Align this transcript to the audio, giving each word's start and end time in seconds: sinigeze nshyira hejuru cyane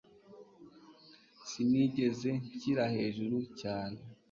sinigeze 1.49 2.29
nshyira 2.49 2.83
hejuru 2.95 3.37
cyane 3.61 3.99